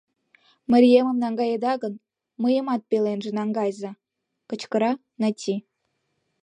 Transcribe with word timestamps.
Мариемым 0.71 1.17
наҥгаеда 1.23 1.73
гын, 1.83 1.93
мыйымат 2.41 2.81
пеленже 2.89 3.31
наҥгайыза!— 3.39 3.91
кычкыра 4.49 4.91
Нати. 5.21 5.55